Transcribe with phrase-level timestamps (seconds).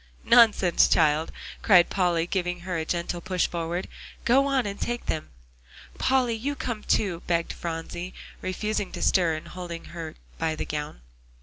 [0.23, 1.31] "Nonsense, child!"
[1.61, 3.87] cried Polly, giving her a gentle push forward.
[4.25, 5.29] "Go on, and take them."
[5.99, 11.01] "Polly, you come too," begged Phronsie, refusing to stir, and holding her by the gown.